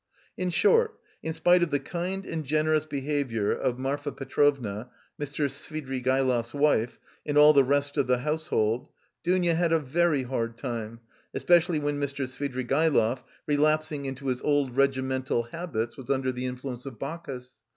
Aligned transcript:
In 0.35 0.49
short, 0.49 0.99
in 1.21 1.31
spite 1.31 1.61
of 1.61 1.69
the 1.69 1.79
kind 1.79 2.25
and 2.25 2.43
generous 2.43 2.87
behaviour 2.87 3.51
of 3.51 3.77
Marfa 3.77 4.11
Petrovna, 4.11 4.89
Mr. 5.21 5.45
Svidrigaïlov's 5.45 6.55
wife, 6.55 6.97
and 7.23 7.37
all 7.37 7.53
the 7.53 7.63
rest 7.63 7.97
of 7.97 8.07
the 8.07 8.17
household, 8.17 8.89
Dounia 9.23 9.53
had 9.53 9.71
a 9.71 9.77
very 9.77 10.23
hard 10.23 10.57
time, 10.57 11.01
especially 11.35 11.77
when 11.77 11.99
Mr. 12.01 12.27
Svidrigaïlov, 12.27 13.19
relapsing 13.45 14.05
into 14.05 14.29
his 14.29 14.41
old 14.41 14.75
regimental 14.75 15.43
habits, 15.43 15.97
was 15.97 16.09
under 16.09 16.31
the 16.31 16.47
influence 16.47 16.87
of 16.87 16.97
Bacchus. 16.97 17.53